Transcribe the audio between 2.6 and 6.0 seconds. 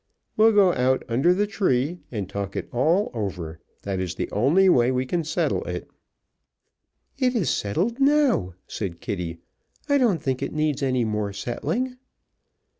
all over. That is the only way we can settle it."